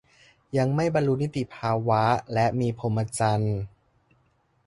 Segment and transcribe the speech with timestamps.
[0.57, 2.03] ยังไม่บรรลุนิติภาวะ
[2.33, 3.57] และมีพรหมจรรย์